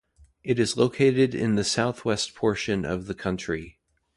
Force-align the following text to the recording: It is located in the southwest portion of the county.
It 0.43 0.57
is 0.57 0.77
located 0.77 1.35
in 1.35 1.53
the 1.53 1.63
southwest 1.63 2.33
portion 2.33 2.85
of 2.85 3.05
the 3.05 3.13
county. 3.13 3.77